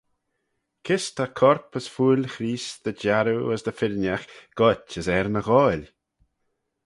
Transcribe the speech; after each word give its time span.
Kys 0.85 1.05
ta 1.15 1.25
corp 1.39 1.67
as 1.79 1.87
fuill 1.93 2.25
Chreest 2.33 2.77
dy 2.83 2.91
jarroo 3.01 3.47
as 3.55 3.61
dy 3.65 3.73
firrinagh 3.77 4.27
goit 4.57 4.85
as 4.99 5.07
er 5.17 5.27
ny 5.33 5.41
ghoaill? 5.47 5.85